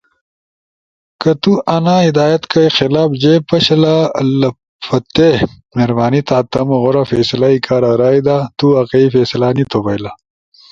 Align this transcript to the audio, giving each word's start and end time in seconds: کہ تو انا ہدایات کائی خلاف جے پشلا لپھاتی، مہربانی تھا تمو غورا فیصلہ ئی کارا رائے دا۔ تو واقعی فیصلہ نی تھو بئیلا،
کہ 1.21 1.31
تو 1.43 1.51
انا 1.75 1.95
ہدایات 2.07 2.43
کائی 2.53 2.69
خلاف 2.77 3.09
جے 3.21 3.33
پشلا 3.49 3.95
لپھاتی، 4.39 5.29
مہربانی 5.75 6.21
تھا 6.27 6.37
تمو 6.51 6.75
غورا 6.83 7.03
فیصلہ 7.11 7.47
ئی 7.51 7.57
کارا 7.67 7.91
رائے 8.01 8.19
دا۔ 8.27 8.37
تو 8.57 8.63
واقعی 8.75 9.07
فیصلہ 9.15 9.47
نی 9.55 9.63
تھو 9.69 9.79
بئیلا، 9.85 10.11